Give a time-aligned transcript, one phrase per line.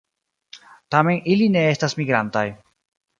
[0.95, 2.47] Tamen ili ne estas migrantaj.